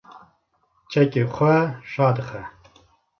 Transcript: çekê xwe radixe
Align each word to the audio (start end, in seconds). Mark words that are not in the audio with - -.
çekê 0.91 1.23
xwe 1.35 1.55
radixe 1.93 2.41